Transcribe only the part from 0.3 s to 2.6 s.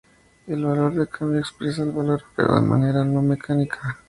El valor de cambio expresa el valor pero